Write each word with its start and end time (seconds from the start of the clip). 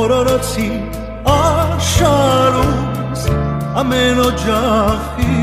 օրորոցի 0.00 0.66
աշխարհուս 1.28 3.24
ամեն 3.82 4.20
օջախի 4.24 5.34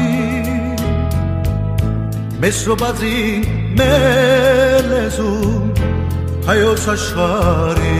Մեսրոբազի 2.45 3.19
մելեզում 3.81 5.61
հայոց 6.49 6.87
աշխարհի 6.95 7.93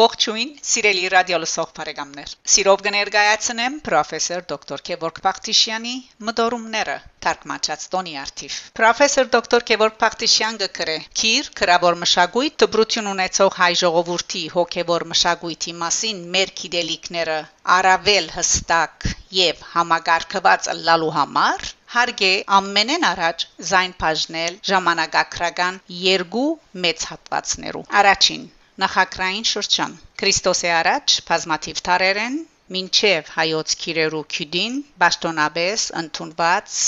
Ողջույն, 0.00 0.50
սիրելի 0.70 1.04
ռադիո 1.12 1.38
լսող 1.44 1.70
բարեկամներ։ 1.76 2.28
Սիրով 2.54 2.78
կներկայացնեմ 2.88 3.74
պրոֆեսոր 3.84 4.42
դոկտոր 4.54 4.80
Քևորգ 4.88 5.16
Պախտիշյանի 5.26 5.96
մդորումները 6.30 6.96
թարգմանած 7.26 7.86
Տոնի 7.94 8.14
Արտիվ։ 8.22 8.58
Պրոֆեսոր 8.80 9.30
դոկտոր 9.34 9.64
Քևորգ 9.70 9.96
Պախտիշյան 10.02 10.60
գկրե. 10.62 10.96
Քիր 11.20 11.50
քրավոր 11.60 11.98
մշակույթ 12.02 12.58
դբրություն 12.64 13.10
ունեցող 13.14 13.58
հայ 13.60 13.72
ժողովրդի 13.82 14.44
հոգևոր 14.54 15.06
մշակույթի 15.14 15.74
մասին 15.82 16.22
մեր 16.36 16.54
գիտելիքները 16.60 17.38
առավել 17.78 18.30
հստակ 18.36 19.10
եւ 19.40 19.66
համագարկված 19.74 20.70
լալու 20.90 21.12
համար 21.18 21.68
հարգե 21.96 22.32
ամենեն 22.60 23.04
առաջ 23.10 23.44
զայն 23.72 23.94
բաժնել 24.00 24.58
ժամանակակրական 24.70 25.80
երկու 26.04 26.48
մեծ 26.84 27.06
հատվածներու։ 27.12 27.84
Առաջին 28.00 28.44
նախակրային 28.84 29.46
շրջան 29.52 29.96
Քրիստոսի 30.20 30.70
առաջ 30.76 31.16
բազմաթիվ 31.30 31.82
տարերեն 31.90 32.38
մինչև 32.76 33.30
հայոց 33.34 33.74
քիրերու 33.82 34.22
քյուդին 34.34 34.80
ճշտոնաբես 35.02 35.86
ընդունված 36.00 36.78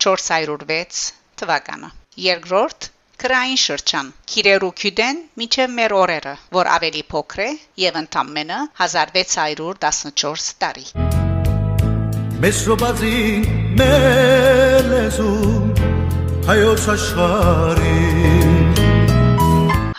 406 0.00 1.00
թվականը 1.40 1.88
երկրորդ 2.24 2.86
Կրային 3.20 3.58
շրջան 3.60 4.06
Քիրերու 4.32 4.70
քյուդեն 4.80 5.18
մինչև 5.40 5.72
մեր 5.78 5.94
օրերը, 5.96 6.30
որ 6.56 6.70
ավելի 6.74 7.02
փոքր 7.10 7.42
է 7.44 7.48
եւ 7.82 7.98
ընդամենը 8.00 8.60
1614 8.84 10.46
տարի 10.64 10.86
Մեսրոբազի 12.44 13.18
մելեզում 13.82 15.68
հայոց 16.48 16.88
աշխարհի 16.94 17.98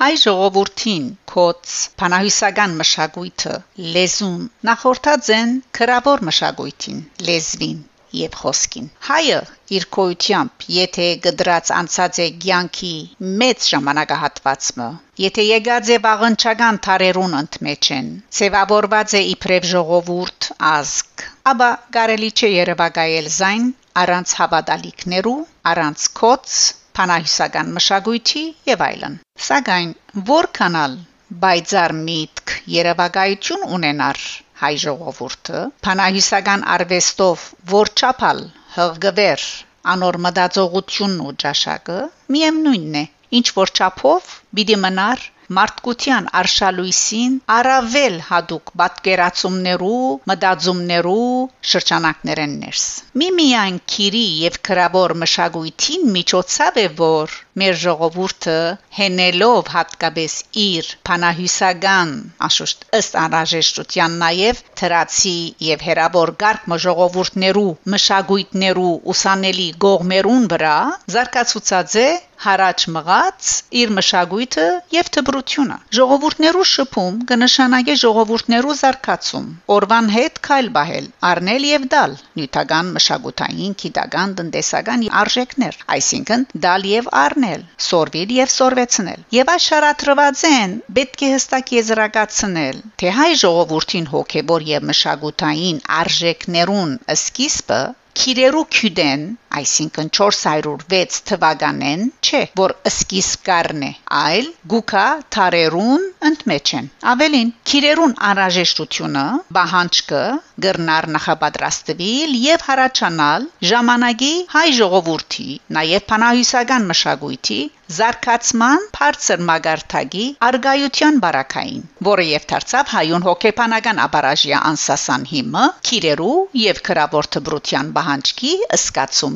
Հայ 0.01 0.13
ժողովրդին 0.23 1.05
կոց 1.35 1.77
փանահյուսական 2.01 2.71
մշակույթը 2.81 3.55
լեզուն 3.99 4.41
նախորդած 4.71 5.31
են 5.37 5.55
քրավոր 5.77 6.25
մշակույթին 6.31 6.99
լեզվին 7.29 7.79
եւ 8.19 8.35
խոսքին 8.41 8.87
հայը 9.07 9.39
իր 9.77 9.85
կոյությամբ 9.97 10.65
եթե 10.75 11.07
գդրած 11.25 11.71
անցած 11.77 12.19
է 12.25 12.27
ցանկի 12.45 12.93
մեծ 13.41 13.67
ժամանակահատվածը 13.73 14.87
եթե 15.25 15.45
եկած 15.47 15.91
է 15.95 15.97
վաղնչական 16.05 16.79
թարերուն 16.87 17.37
ընդմեջեն 17.39 18.09
ծևավորված 18.39 19.15
է 19.19 19.23
իբրև 19.35 19.69
ժողովուրդ 19.71 20.49
ազգ 20.71 21.25
ապա 21.53 21.69
կարելի 21.97 22.31
չէ 22.41 22.51
երևակայել 22.55 23.31
զայն 23.37 23.71
առանց 24.03 24.35
հավատալիքներու 24.41 25.37
առանց 25.73 26.05
կոց 26.21 26.59
փանահյուսական 26.99 27.73
մշակույթի 27.79 28.43
եւ 28.71 28.85
այլն 28.91 29.17
սակայն 29.47 29.95
որքանալ 30.31 30.99
բայցար 31.45 31.93
միտք 32.05 32.55
երևակայություն 32.75 33.67
ունենար 33.79 34.23
հայ 34.61 34.73
ժողովուրդը 34.85 35.59
փանահիսական 35.85 36.63
արվեստով 36.75 37.45
որչափալ 37.71 38.41
հղգվեր 38.75 39.45
անոր 39.93 40.17
մտածողությունն 40.25 41.23
ու 41.27 41.35
ճաշակը 41.43 41.99
միևնույնն 42.35 42.97
է 43.01 43.03
ինչ 43.39 43.47
որ 43.57 43.71
չափով 43.77 44.33
պիտի 44.59 44.77
մնար 44.83 45.23
մարդկության 45.57 46.29
արշալույսին 46.41 47.37
առավել 47.57 48.17
հadouk 48.29 48.73
պատկերացումներու, 48.81 50.09
մտածումներու 50.31 51.29
շրջանակներեն 51.71 52.55
ներս։ 52.63 52.85
Միմիան 53.21 53.79
քիրի 53.93 54.25
եւ 54.45 54.59
քրավոր 54.69 55.15
մշակույթին 55.23 56.07
միջոցով 56.17 56.81
է 56.85 56.87
որ 57.01 57.37
մեր 57.61 57.75
ժողովուրդը 57.83 58.57
հենելով 58.97 59.71
հատկապես 59.75 60.35
իր 60.65 60.91
փանահյուսական 61.09 62.13
աշուշտ 62.47 62.85
ըստ 62.99 63.17
անհրաժեշտության 63.23 64.15
նաև 64.23 64.61
թրացի 64.81 65.37
եւ 65.67 65.85
հերավոր 65.89 66.33
գարկ 66.45 66.69
ժողովուրդներու 66.85 67.69
մշակույթներու 67.93 68.93
ուսանելի 69.13 69.67
գողմերուն 69.85 70.47
վրա 70.55 70.75
զարգացուցած 71.15 71.95
է 72.01 72.09
հարաճ 72.41 72.83
մղած 72.95 73.49
իր 73.81 73.91
մշակույթը 73.97 74.67
եւ 74.95 75.09
դբրությունը 75.41 75.75
ժողովուրդներու 75.97 76.65
շփում 76.71 77.15
կնշանակե 77.29 77.93
ժողովուրդներու 78.01 78.73
զարգացում 78.79 79.45
օրվան 79.75 80.09
հետ 80.15 80.35
քայլ 80.47 80.67
բահել 80.75 81.07
առնել 81.29 81.65
եւ 81.69 81.87
դալ 81.93 82.13
նյութական 82.39 82.91
մշակութային 82.97 83.73
քիդական 83.83 84.35
տնտեսական 84.41 85.05
արժեքներ 85.21 85.79
այսինքն 85.95 86.45
դալ 86.67 86.85
եւ 86.91 87.09
առնել 87.23 87.65
սորվիլ 87.87 88.35
եւ 88.37 88.53
սորվեցնել 88.57 89.25
եւ 89.39 89.53
աշարատրված 89.55 90.43
են 90.51 90.77
պետք 90.99 91.25
է 91.25 91.31
հստակ 91.35 91.73
եզրակացնել 91.79 92.83
թե 93.01 93.15
հայ 93.21 93.31
ժողովրդին 93.45 94.11
հոգեբոր 94.13 94.67
եւ 94.75 94.87
մշակութային 94.91 95.81
արժեքներուն 96.01 96.95
սկիզբը 97.17 97.81
Քիրերու 98.19 98.63
քյուդեն, 98.75 99.21
այսինքն 99.59 100.11
406 100.17 101.19
թվականեն, 101.31 102.05
չէ, 102.25 102.41
որ 102.61 102.73
սկիզբ 102.91 103.43
կառն 103.49 103.85
է, 103.87 103.91
այլ 104.21 104.49
գուկա 104.73 105.05
թարերուն 105.35 106.07
ընդմեջ 106.29 106.73
են։ 106.79 106.89
Ավելին, 107.13 107.51
քիրերուն 107.71 108.15
անհրաժեշտությունը, 108.29 109.25
բահանջկը 109.57 110.23
գրնար 110.65 111.09
նախապատրաստվել 111.17 112.37
եւ 112.45 112.65
հարաճանալ 112.69 113.47
ժամանակի 113.71 114.33
հայ 114.55 114.67
ժողովրդի, 114.79 115.49
նաեւ 115.79 116.07
փանահյուսական 116.11 116.89
մշակույթի 116.93 117.61
զարգացման 117.91 118.83
բարձր 118.95 119.41
մագարտագի 119.47 120.25
արգայության 120.47 121.17
բարակային, 121.23 121.81
որը 122.07 122.25
եւ 122.27 122.45
դարձավ 122.51 122.91
հայուն 122.93 123.25
հոգեբանական 123.25 123.99
ապարաժյա 124.05 124.61
անսասան 124.69 125.25
հիմը, 125.31 125.63
քիրերու 125.89 126.37
եւ 126.61 126.81
քրավոր 126.87 127.29
թբրության 127.35 127.91
պահանջքի 127.97 128.53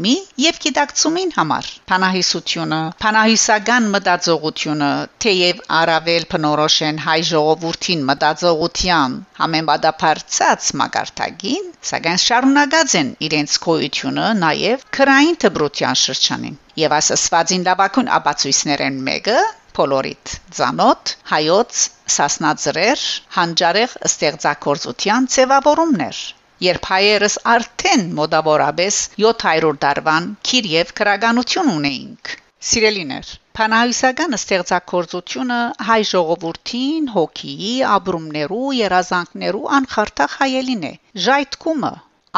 ըսկացումի 0.05 0.41
եւ 0.41 0.57
գիտակցումին 0.63 1.31
համար։ 1.35 1.67
Փանահիսությունը, 1.89 2.79
փանահիսական 3.03 3.87
մտածողությունը, 3.93 4.89
թեև 5.25 5.63
առավել 5.77 6.27
փնորոշ 6.33 6.75
են 6.89 6.99
հայ 7.05 7.15
ժողովրդին 7.29 8.03
մտածողության 8.09 9.15
համեմատաբարձած 9.39 10.69
մակարդակին, 10.81 11.65
սակայն 11.89 12.21
շարունակած 12.25 12.95
են 13.01 13.09
իրենց 13.29 13.57
գոյությունը 13.65 14.27
նաեւ 14.43 14.85
քրային 14.99 15.41
դբրության 15.45 15.99
շրջանին։ 16.05 16.61
Եվ 16.85 16.97
ասասվածին 17.01 17.67
լավակուն 17.71 18.13
ապացույցներեն 18.21 19.03
մեկը 19.09 19.39
Պոլորիտ 19.75 20.37
Զանոտ 20.59 21.17
հայոց 21.33 21.83
սասնաձրեր 22.19 23.09
հանջարեղ 23.41 23.99
ստեղծագործության 24.13 25.31
ձևավորումներ 25.35 26.25
երբ 26.63 26.87
հայերս 26.89 27.35
արդեն 27.53 28.03
մոտավորապես 28.19 28.99
700 29.21 29.71
տարվան 29.85 30.27
քիր 30.49 30.69
եւ 30.73 30.93
քրագանություն 30.99 31.71
ունեինք 31.75 32.35
սիրելիներ 32.69 33.31
Փանահյուսական 33.55 34.35
ստեղծագործությունը 34.37 35.57
հայ 35.89 35.99
ժողովրդին 36.11 37.11
հոգիի 37.15 37.73
ապրումներու 37.95 38.71
երազանքներու 38.77 39.63
անխարտախ 39.79 40.37
հայելին 40.41 40.83
է 40.89 40.93
ժայթկումը 41.27 41.91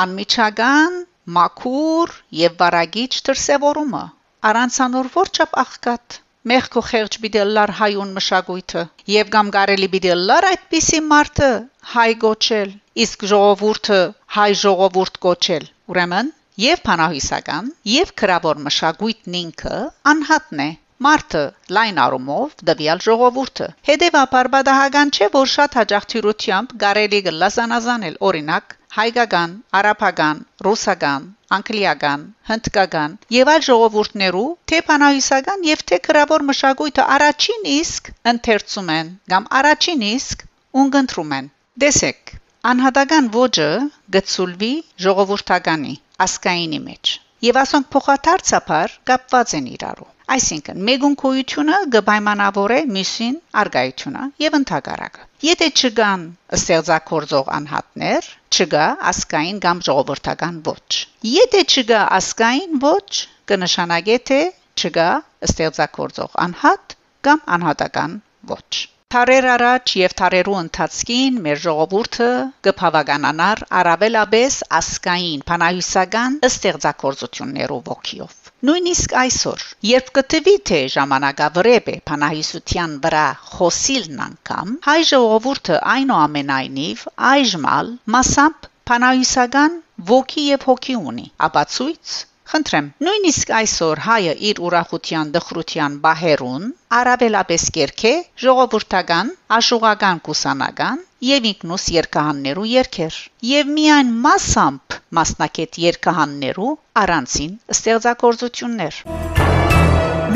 անմիջական 0.03 0.99
մաքուր 1.37 2.13
եւ 2.41 2.57
վարագիչ 2.61 3.11
դրսևորումը 3.29 4.03
առանցանոր 4.51 5.11
որչապ 5.15 5.57
աղքատ 5.63 6.19
մեղքո 6.51 6.83
խեղճ 6.89 7.17
բիդելլար 7.23 7.73
հայուն 7.79 8.11
մշակույթը 8.17 8.83
եւ 9.13 9.31
կամ 9.37 9.49
կարելի 9.55 9.89
բիդելլար 9.95 10.47
այդպիսի 10.51 11.01
մարդը 11.07 11.49
հայ 11.93 12.11
գոչել 12.21 12.71
իսկ 13.03 13.27
ժողովուրդը 13.31 14.01
հայ 14.37 14.49
ժողովուրդ 14.63 15.21
կոչել 15.27 15.69
ուրեմն 15.93 16.33
եւ 16.63 16.83
փանահյուսական 16.89 17.71
եւ 17.93 18.11
քրավոր 18.21 18.61
մշակույթն 18.67 19.39
ինքը 19.43 19.79
անհատն 20.13 20.63
է 20.65 20.69
Մարտը 21.05 21.41
լայն 21.77 21.99
արումով 22.03 22.53
դվյալ 22.67 23.01
ժողովուրդը 23.07 23.65
հետևաբար 23.89 24.47
բադահական 24.55 25.11
չէ 25.17 25.27
որ 25.35 25.51
շատ 25.51 25.75
հաջող 25.79 26.07
թյուրությամբ 26.13 26.73
կարելի 26.83 27.19
գլասանազանել 27.27 28.17
օրինակ 28.29 28.73
հայկական, 28.97 29.53
արաբական, 29.81 30.41
ռուսական, 30.67 31.27
անգլիական, 31.59 32.23
հնդկական 32.49 33.15
եւ 33.37 33.51
այլ 33.53 33.63
ժողովուրդներու 33.69 34.47
թե 34.71 34.81
փանահյուսական 34.89 35.69
եւ 35.69 35.85
թե 35.91 36.01
քրավոր 36.09 36.47
մշակույթը 36.49 37.07
առաջին 37.17 37.69
իսկ 37.75 38.11
ընթերցում 38.33 38.91
են 38.97 39.13
կամ 39.35 39.47
առաջին 39.61 40.07
իսկ 40.09 40.45
ունգընտրում 40.83 41.37
են 41.41 41.53
դեսեք 41.85 42.37
անհատական 42.73 43.31
ոճը 43.37 43.69
գծուլվի 44.17 44.73
ժողովրդականի 45.07 45.95
ասկայինի 46.27 46.83
մեջ 46.89 47.15
եւ 47.49 47.63
ասոնք 47.63 47.89
փոխադարձաբար 47.97 48.99
կապված 49.11 49.57
են 49.61 49.73
իրարու 49.77 50.13
Այսինքն, 50.35 50.79
մեգուն 50.87 51.13
քույությունը 51.19 51.75
կպայմանավորե 51.91 52.79
մյուսին 52.95 53.35
արգայությունը 53.61 54.23
եւ 54.43 54.57
ընդհակարակը։ 54.57 55.21
Եթե 55.47 55.69
չկան 55.79 56.25
ստեղծագործող 56.57 57.51
անհատներ, 57.57 58.27
չկա 58.57 58.87
ասկային 59.11 59.61
կամ 59.67 59.83
ժողովրդական 59.87 60.59
ոչ։ 60.67 60.99
Եթե 61.35 61.63
չկա 61.71 62.01
ասկային 62.17 62.75
ոչ, 62.83 63.23
կնշանակե 63.53 64.19
թե 64.31 64.41
չկա 64.83 65.09
ստեղծագործող 65.51 66.37
անհատ 66.47 66.99
կամ 67.29 67.47
անհատական 67.57 68.21
ոչ։ 68.51 68.67
Թարեր 69.13 69.45
առաջ 69.49 69.91
եւ 69.97 70.13
թարերու 70.19 70.55
ընթացքին 70.61 71.35
մեր 71.43 71.59
ժողովուրդը 71.65 72.25
կփավականանար 72.67 73.61
արաբելաբես 73.81 74.57
ասկային 74.79 75.45
փանահյուսական 75.51 76.35
ստեղծագործություններով 76.49 77.87
ոգիով 77.93 78.35
Նույնիսկ 78.67 79.15
այսօր, 79.21 79.63
երբ 79.91 80.11
կտվի 80.17 80.57
թե 80.71 80.81
ժամանակավրեպ 80.97 81.89
է 81.93 81.97
փանահյուսության 82.11 82.99
վրա 83.07 83.25
խոսիլն 83.55 84.21
անգամ, 84.27 84.77
հայ 84.89 84.99
ժողովուրդը 85.13 85.81
այնուամենայնիվ 85.95 87.03
այժմալ 87.31 87.91
մասամբ 88.17 88.71
փանահյուսական 88.91 89.83
ոգի 90.11 90.47
եւ 90.51 90.71
հոգի 90.71 90.97
ունի, 91.11 91.29
ապացույց 91.49 92.17
Խնդրեմ, 92.47 92.85
նույնիսկ 93.03 93.49
այսօր 93.57 93.99
հայը 94.05 94.33
իր 94.49 94.59
ուրախության 94.67 95.31
դխրության 95.35 95.95
բահերուն 96.03 96.67
արաբելապես 96.97 97.63
կերքե 97.77 98.13
ժողովրդական, 98.43 99.31
աշուղական 99.57 100.21
կուսանական 100.27 101.01
եւ 101.27 101.47
ինքնուս 101.49 101.87
երկհաններու 101.97 102.67
երկեր 102.71 103.17
եւ 103.49 103.73
միայն 103.79 104.13
մասամբ 104.27 104.95
մասնակետ 105.19 105.79
երկհաններու 105.83 106.71
առանցին 107.03 107.51
ստեղծագործություններ 107.75 109.01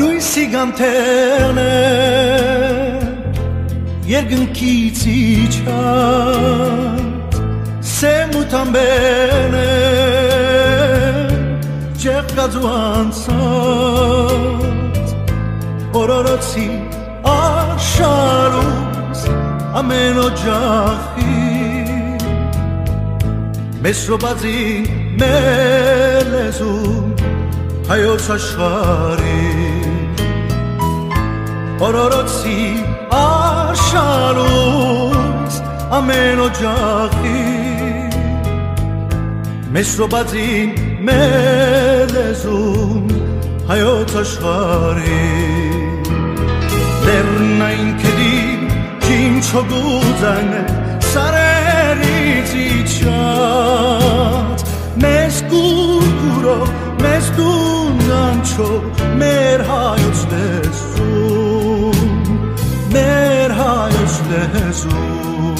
Լույսի 0.02 0.44
գանթերն 0.56 1.62
երկնքից 4.12 5.00
իջած 5.16 6.62
սեմուտամբերն 7.96 9.91
ջեղկած 12.42 12.56
ու 12.58 12.66
անցած 12.74 14.32
օրորոցի 15.94 16.64
աշխարհուս 17.32 19.20
ամեն 19.78 20.18
օջախի 20.22 21.36
մեզ 23.84 23.98
շոբածի 24.08 24.62
մելեզում 25.22 27.06
հայոց 27.92 28.26
աշխարհի 28.36 29.46
օրորոցի 31.90 32.58
աշխարհուս 33.22 34.74
ամեն 36.00 36.38
օջախի 36.48 37.38
մեզ 39.78 39.88
շոբածի 41.02 41.08
մելեզում 42.12 43.06
հայոց 43.68 44.12
աշխարհի 44.20 45.18
լեռնային 47.06 47.90
քդի 48.02 48.36
ջին 49.06 49.34
չոգուզան 49.42 50.50
սարերից 51.12 52.50
իջած 52.62 54.58
մեզ 55.02 55.36
կուրկուրո 55.52 56.58
մեզ 57.02 57.30
դունանչո 57.38 58.70
մեր 59.22 59.60
հայոց 59.70 60.18
լեզում 60.32 61.98
մեր 62.94 63.50
հայոց 63.62 64.14
լեզում 64.32 65.56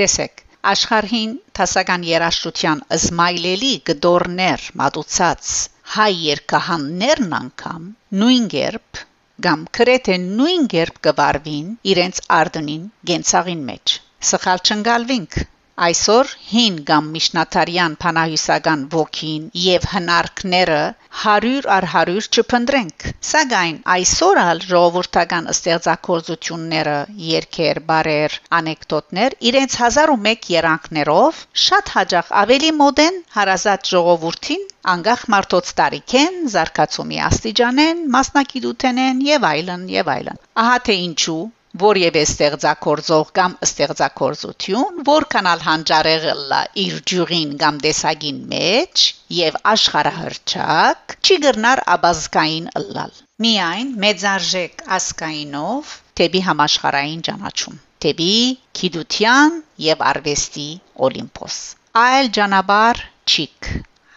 Դեսեք 0.00 0.49
աշխարհին 0.68 1.30
տասական 1.56 2.02
երաշտության 2.06 2.80
զմայլելի 3.02 3.70
գդորներ 3.90 4.64
մատուցած 4.80 5.52
հայ 5.92 6.08
երկհաններն 6.22 7.32
անգամ 7.38 7.86
նույն 8.22 8.50
երբ 8.56 9.00
կամ 9.46 9.62
քրեթե 9.78 10.16
նույն 10.24 10.66
երբ 10.76 11.00
կվարվին 11.08 11.70
իրենց 11.94 12.20
արդնին 12.40 12.84
գենցաղին 13.12 13.64
մեջ 13.70 13.96
սխալ 14.32 14.62
չընկալվինք 14.68 15.40
Այսօր 15.84 16.30
հին 16.46 16.74
կամ 16.88 17.06
միշնաթարյան 17.16 17.92
փանահյուսական 18.04 18.80
ոգին 18.94 19.44
եւ 19.66 19.84
հնարքները 19.92 20.80
100 21.20 21.52
առ 21.76 21.84
100 21.92 22.26
չփնդրենք 22.40 23.06
սակայն 23.28 23.78
այսօր 23.94 24.40
ալ 24.42 24.58
ժողովրդական 24.72 25.48
ստեղծագործությունները 25.52 26.96
երկեր 27.28 27.80
բարեր 27.92 28.36
անեկդոտներ 28.58 29.36
իրենց 29.50 29.76
1001 29.86 30.50
երանգներով 30.54 31.40
շատ 31.66 31.92
հաջող 31.94 32.34
ավելի 32.42 32.72
մոդեն 32.82 33.16
հարազատ 33.38 33.92
ժողովրդին 33.94 34.66
անգախ 34.96 35.24
մարդոց 35.36 35.72
տարիքեն 35.80 36.36
զարգացումի 36.56 37.22
աստիճանեն 37.30 38.04
մասնակիտութենեն 38.18 39.24
եւ 39.30 39.48
այլն 39.54 39.88
եւ 39.96 40.12
այլն 40.18 40.44
ահա 40.64 40.76
թե 40.90 40.98
ինչու 41.08 41.40
որևէ 41.78 42.22
ստեղծագործող 42.26 43.28
կամ 43.38 43.52
ստեղծագործություն, 43.64 44.96
որքանալ 45.06 45.60
հանճարեղլա 45.66 46.58
իր 46.84 46.96
ջուրին 47.10 47.52
կամ 47.60 47.78
դեսագին 47.84 48.40
մեջ 48.52 49.04
եւ 49.36 49.58
աշխարհահռչակ, 49.72 51.14
չի 51.22 51.36
գրնար 51.44 51.82
աբազկային 51.94 52.66
ըլլալ։ 52.80 53.14
Միայն 53.46 53.92
մեծարժեք 54.04 54.82
ասկայինով 54.98 55.94
թեպի 56.20 56.42
համաշխարային 56.48 57.22
ճանաչում, 57.30 57.78
թեպի 58.04 58.34
քիդության 58.80 59.62
եւ 59.86 60.04
արվեստի 60.10 60.68
օլիմպոս։ 61.06 61.60
Այլ 62.02 62.34
ճանապարհ 62.40 63.04
չիկ։ 63.30 63.70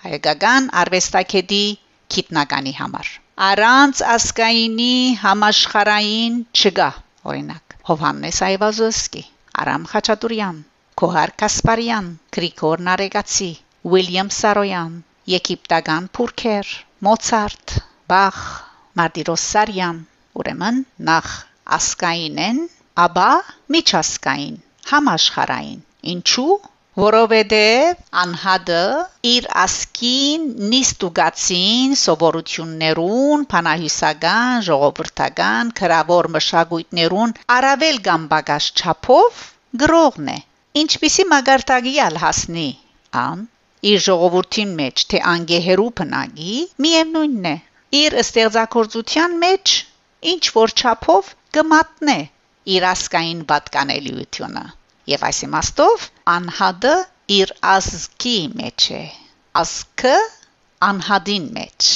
Հայկական 0.03 0.73
արվեստակետի 0.83 1.63
քիտնականի 2.13 2.73
համար։ 2.81 3.13
Առանց 3.53 4.01
ասկայինի 4.17 4.93
համաշխարային 5.21 6.35
չգա 6.53 6.91
Օրինակ՝ 7.31 7.75
Հովհաննես 7.89 8.39
Այվազովսկի, 8.47 9.23
Արամ 9.63 9.83
Խաչատուրյան, 9.91 10.57
Կոհար 11.01 11.31
Կասպարյան, 11.43 12.09
Գրիգոր 12.37 12.83
Նարեգացի, 12.87 13.49
Ուիլյամ 13.91 14.31
Սարոյան, 14.37 14.97
Եգիպտական 15.33 16.09
Փուրքեր, 16.17 16.73
Մոցարտ, 17.07 17.75
Բախ, 18.13 18.39
Մարտիրոսարյան, 18.99 20.03
ուրեմն 20.41 20.83
նախ 21.11 21.31
ասկային 21.77 22.43
են, 22.47 22.61
ապա 23.07 23.29
միջասկային, 23.75 24.59
համաշխարային։ 24.91 25.81
Ինչու՞ 26.13 26.51
որովհետև 27.01 28.01
անհադը 28.21 28.81
իր 29.25 29.45
ասկին 29.61 30.43
նիստուգացին 30.73 31.95
սովորություններուն, 32.01 33.45
փանահյուսական, 33.53 34.59
ժողովրդական, 34.67 35.71
քրավոր 35.79 36.29
մշակույթներուն 36.35 37.33
արավել 37.55 37.97
կամ 38.09 38.27
բագաշ 38.33 38.67
չափով 38.77 39.41
գրողն 39.83 40.29
է։ 40.35 40.37
Ինչպիսի 40.83 41.25
մագարտագիալ 41.31 42.21
հասնի 42.25 42.67
ան 43.23 43.41
իր 43.93 44.05
ժողովրդին 44.09 44.77
մեջ 44.83 45.07
թե 45.13 45.23
անգեհերու 45.33 45.89
բնագի 46.01 46.59
միևնույնն 46.85 47.49
է 47.53 47.55
իր 48.03 48.19
ստեղծագործության 48.25 49.35
մեջ 49.47 49.75
ինչ 50.35 50.43
որ 50.61 50.77
չափով 50.77 51.33
կմատնե 51.57 52.19
իր 52.77 52.89
ասկային 52.93 53.43
պատկանելիությունը 53.49 54.65
Եվ 55.11 55.23
այս 55.27 55.39
իմաստով 55.47 56.07
անհադը 56.33 56.93
իր 57.37 57.51
ազգի 57.73 58.37
մեջ 58.61 58.87
է 58.99 59.03
ազգը 59.61 60.15
անհադին 60.89 61.49
մեջ 61.57 61.89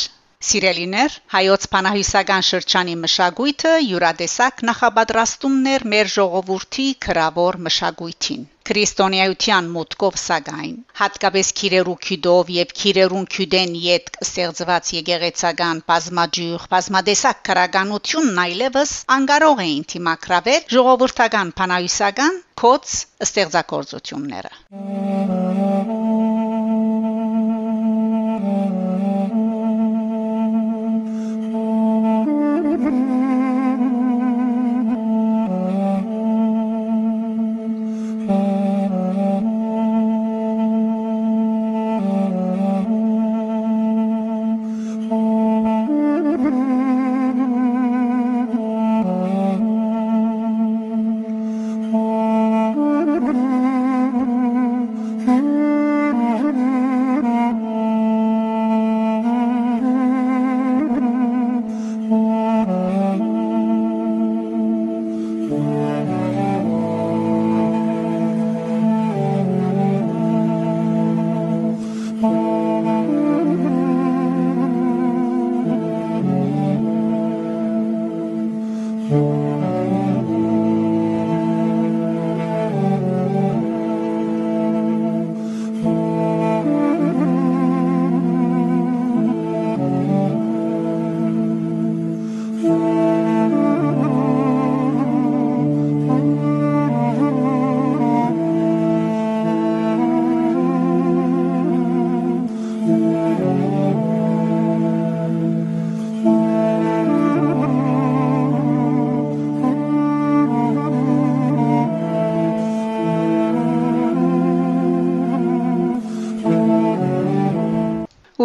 Սիրելիներ, 0.45 1.13
հայոց 1.33 1.63
բանահյուսական 1.71 2.43
շրջանի 2.47 2.91
մշակույթը 3.03 3.71
յուրադեսակ 3.83 4.59
նախապատրաստումներ 4.69 5.85
մեր 5.93 6.11
ժողովրդի 6.15 6.85
քրավոր 7.05 7.57
մշակույթին։ 7.67 8.43
Քրիստոնեայության 8.69 9.71
մուտքով 9.73 10.19
սագայն, 10.23 10.77
հատկապես 11.01 11.51
քիրերու 11.61 11.97
քյուդով 12.05 12.51
եւ 12.57 12.73
քիրերուն 12.81 13.27
քյուդեն 13.33 13.75
յետ 13.87 14.13
ստեղծված 14.27 14.93
եկեղեցական 14.99 15.83
բազմաջյուղ, 15.89 16.67
բազմադեսակ 16.75 17.43
քրագանությունն 17.49 18.41
այլևս 18.45 18.97
անկարող 19.17 19.63
էին 19.67 19.87
թիմակրավել 19.95 20.67
ժողովրդական 20.77 21.55
բանահյուսական 21.61 22.43
կոց 22.63 22.99
ստեղծագործությունները։ 23.29 24.53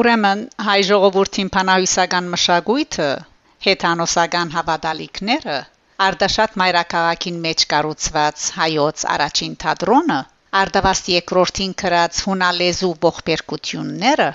Ուրեմն 0.03 0.41
հայ 0.67 0.81
ժողովրդին 0.87 1.51
փանահյուսական 1.55 2.29
մշակույթը 2.31 3.09
հեթանոսական 3.67 4.49
հավատալիքները 4.55 5.59
Արդաշատ 6.07 6.57
մայրաքաղաքին 6.63 7.37
մեջ 7.45 7.65
կառուցված 7.73 8.47
հայոց 8.57 9.05
առաջին 9.17 9.55
թատրոնը 9.65 10.17
Արդավաստ 10.63 11.11
երկրորդին 11.13 11.77
գրած 11.85 12.23
հունալեզու 12.27 12.91
ողբերգությունները 13.07 14.29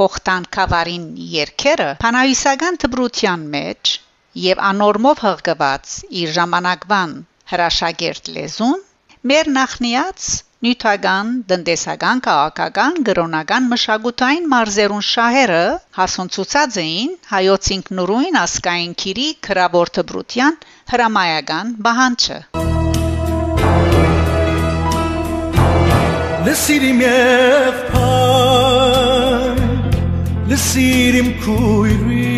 Կողտան 0.00 0.48
Կավարին 0.58 1.10
երկերը 1.32 1.90
փանահյուսական 2.04 2.80
դբրության 2.86 3.46
մեջ 3.58 3.94
եւ 4.44 4.62
անորմով 4.70 5.24
հղկված 5.26 5.96
իր 6.22 6.36
ժամանակվան 6.38 7.16
հրաշագերտ 7.54 8.30
լեզուն 8.38 8.86
մեր 9.32 9.52
նախնիած 9.58 10.28
նյութական, 10.58 11.28
տնտեսական, 11.50 12.20
քաղաքական, 12.26 12.96
գրոնական, 13.06 13.66
մշակութային 13.72 14.46
մարզերուն 14.50 15.04
շահերը 15.08 15.58
հասունցուցած 15.98 16.78
էին 16.82 17.12
հայոց 17.30 17.68
ինքնուրույն 17.76 18.38
ասկային 18.40 18.96
քիրի 19.02 19.26
քրավոր 19.46 19.92
դբրության 19.98 20.58
հրամայական 20.92 21.70
բանջը 21.86 22.38
Լսիրիմ 26.48 26.98
եւ 27.06 27.78
փայ 27.92 28.08
Լսիրիմ 30.50 31.30
քույրի 31.44 32.34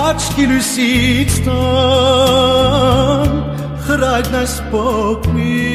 աչքի 0.00 0.48
լույսից 0.54 1.36
տան 1.50 3.36
խրայդն 3.84 4.40
այս 4.40 4.56
փոքրի 4.72 5.69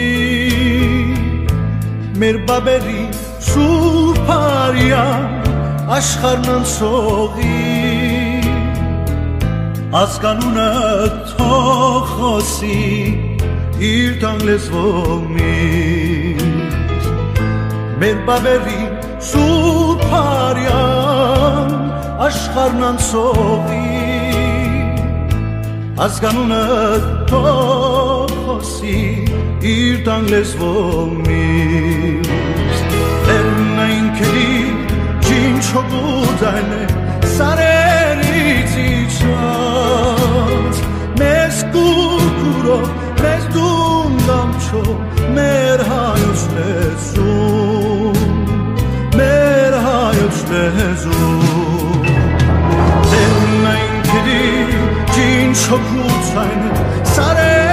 մեր 2.22 2.38
բաբերի 2.48 3.02
սուրբարյան 3.44 5.24
աշխարհն 5.96 6.46
անցողի 6.54 7.64
ազգանունը 10.02 10.68
թողոսի 11.32 12.78
իր 13.90 14.16
տան 14.22 14.40
լեզվոմից 14.48 16.40
մեր 18.06 18.18
բաբերի 18.32 18.82
սուրբարյան 19.34 20.80
աշխարհն 22.30 22.88
անցողի 22.94 23.84
ազգանունը 26.08 26.64
թողոսի 27.34 29.25
Իրտան 29.66 30.28
լեզվոմից 30.30 32.28
Լեննային 33.26 34.10
կելի 34.20 34.58
ջին 35.26 35.56
չոբուդայն 35.66 36.76
է 36.76 36.84
Սարերից 37.32 38.76
իչած 38.84 40.76
Մեզ 41.22 41.64
կուրկուրով, 41.74 42.86
մեզ 43.24 43.50
դում 43.58 44.14
դամչով 44.30 44.94
Մեր 45.40 45.80
հայոց 45.90 46.46
լեզում 46.60 48.24
Մեր 49.18 49.74
հայոց 49.90 50.38
լեզում 50.54 52.10
Լեննային 53.18 54.02
կելի 54.14 54.48
ջին 55.18 55.50
չոբուդայն 55.66 56.68
է 56.70 56.72
Սարերից 57.16 57.65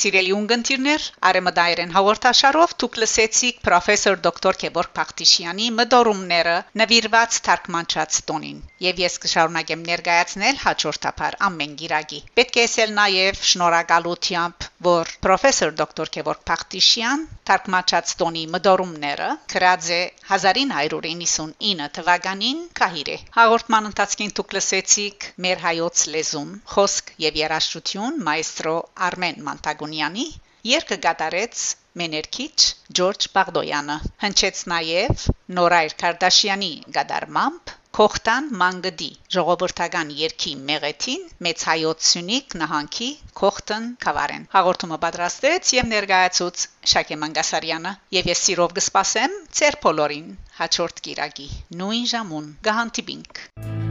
Սիրելի 0.00 0.30
ունգընտիրներ, 0.32 1.06
Արեմդայերեն 1.28 1.90
հաղորդաշարով 1.92 2.70
դուք 2.82 2.94
լսեցիք 3.02 3.58
պրոֆեսոր 3.66 4.20
դոկտոր 4.26 4.58
Գևորգ 4.62 4.92
Փախտիշյանի 4.98 5.66
մդորումները 5.80 6.54
նվիրված 6.80 7.40
թարգմանչած 7.48 8.20
տոնին, 8.30 8.62
եւ 8.86 9.02
ես 9.04 9.18
կշարունակեմ 9.24 9.82
ներկայացնել 9.90 10.62
հաջորդաբար 10.64 11.36
ամեն 11.50 11.74
գիրագի։ 11.82 12.20
Պետք 12.40 12.56
է 12.60 12.64
ասել 12.70 12.94
նաեւ 13.00 13.42
շնորհակալությամբ, 13.50 14.68
որ 14.88 15.12
պրոֆեսոր 15.26 15.76
դոկտոր 15.82 16.10
Գևորգ 16.16 16.42
Փախտիշյան 16.48 17.26
թարգմանչած 17.50 18.14
տոնի 18.22 18.46
մդորումները 18.54 19.28
գրած 19.52 19.90
է 19.98 20.00
1999 20.32 21.90
թվականին 21.98 22.64
Կահիրե։ 22.80 23.16
Հաղորդման 23.36 23.90
ընթացքին 23.90 24.34
դուք 24.40 24.56
լսեցիք 24.56 25.28
մեր 25.44 25.62
հայոց 25.66 26.06
լեզուն, 26.16 26.56
խոսք 26.72 27.12
եւ 27.26 27.40
երաժշտություն 27.42 28.20
մայստրո 28.30 28.76
Արմեն 29.10 29.44
Մանտագունյանի 29.90 30.24
Երկը 30.70 30.96
գատարեց 31.04 31.60
Մեներքիչ 32.00 32.58
Ջորջ 32.98 33.24
Բաղդոյանը 33.36 33.96
հնչեց 34.24 34.60
նաև 34.72 35.24
Նորայր 35.56 35.94
Կարդաշյանի 36.02 36.68
գդարմամբ 36.96 37.72
Կողտան 37.98 38.46
Մանգդի 38.60 39.08
ժողովրդական 39.36 40.12
երկի 40.20 40.52
մեղեթին 40.70 41.26
մեծ 41.48 41.66
հայոց 41.70 42.06
սյունիկ 42.10 42.56
նահանքի 42.62 43.10
Կողտան 43.42 43.90
Կավարեն 44.06 44.46
հաղորդումը 44.54 45.00
պատրաստեց 45.06 45.74
եւ 45.80 45.90
ներկայացուց 45.96 46.68
Շակե 46.94 47.20
Մանգասարյանը 47.24 47.96
եւ 48.20 48.32
ես 48.34 48.46
սիրով 48.46 48.78
կսպասեմ 48.78 49.36
ծեր 49.60 49.82
բոլորին 49.88 50.32
հաջորդ 50.62 51.04
կիրակի 51.10 51.50
նույն 51.82 52.10
ժամուն 52.14 52.50
գահանտիբինք 52.70 53.46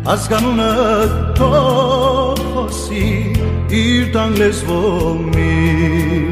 ազգանունը 0.07 0.67
թողոսի 1.35 3.07
իր 3.79 4.05
տան 4.13 4.31
լեզվոմից 4.39 6.29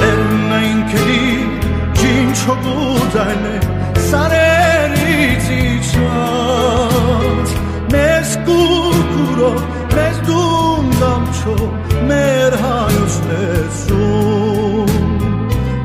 լեռնային 0.00 0.80
քելի 0.92 1.26
ջին 2.00 2.30
չոբուդայն 2.40 3.44
է 3.50 3.52
սարերից 4.08 5.46
իջած 5.58 7.48
մեզ 7.92 8.28
կուրկուրով 8.48 9.58
մեզ 9.94 10.16
դունդամ 10.30 11.22
չո 11.36 11.56
մեր 12.08 12.52
հայոց 12.64 13.14
լեզուն 13.28 14.92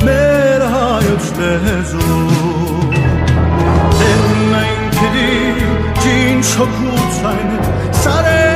մեր 0.08 0.62
հայոց 0.78 1.26
լեզուն 1.42 1.99
ինչ 6.40 6.52
հոգուց 6.60 7.18
այն 7.32 7.58
սարել 8.04 8.49